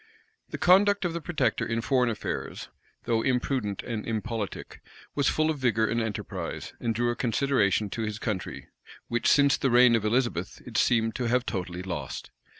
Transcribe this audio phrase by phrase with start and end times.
[0.49, 2.69] The conduct of the protector in foreign affairs,
[3.03, 4.81] though imprudent and impolitic,
[5.13, 8.67] was full of vigor and enterprise, and drew a consideration to his country,
[9.09, 12.31] which, since the reign of Elizabeth, it seemed to have totally lost.